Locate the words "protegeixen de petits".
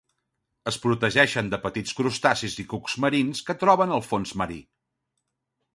0.85-1.97